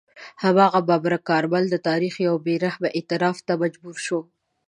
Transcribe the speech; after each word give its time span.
هماغه 0.43 0.79
ببرک 0.89 1.21
کارمل 1.29 1.63
د 1.69 1.75
تاریخ 1.87 2.13
یو 2.27 2.35
بې 2.45 2.55
رحمه 2.65 2.89
اعتراف 2.97 3.37
ته 3.47 3.53
مجبور 3.61 3.95
شو. 4.05 4.19